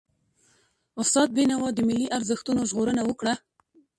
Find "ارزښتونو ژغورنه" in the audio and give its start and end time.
2.17-3.01